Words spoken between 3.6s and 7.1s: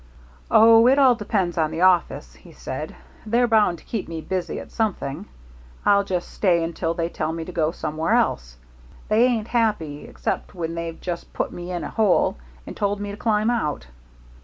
to keep me busy at something. I'll just stay until they